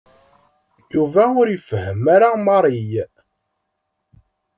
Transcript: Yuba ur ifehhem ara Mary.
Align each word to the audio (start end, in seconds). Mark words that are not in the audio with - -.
Yuba 0.93 1.23
ur 1.39 1.47
ifehhem 1.57 2.01
ara 2.15 2.29
Mary. 2.45 2.85